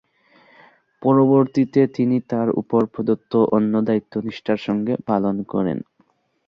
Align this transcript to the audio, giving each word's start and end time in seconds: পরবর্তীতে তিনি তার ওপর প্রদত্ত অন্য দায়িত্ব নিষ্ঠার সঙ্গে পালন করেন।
পরবর্তীতে 1.01 1.81
তিনি 1.95 2.17
তার 2.31 2.47
ওপর 2.61 2.81
প্রদত্ত 2.93 3.31
অন্য 3.55 3.73
দায়িত্ব 3.87 4.13
নিষ্ঠার 4.25 4.59
সঙ্গে 4.67 4.93
পালন 5.07 5.35
করেন। 5.43 5.77